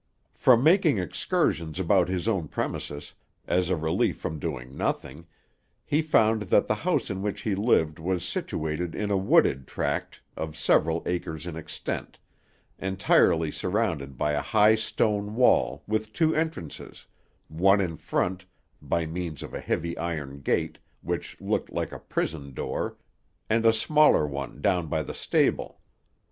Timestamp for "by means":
18.81-19.43